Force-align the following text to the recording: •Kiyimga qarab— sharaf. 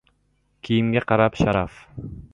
•Kiyimga 0.67 1.03
qarab— 1.11 1.37
sharaf. 1.43 1.81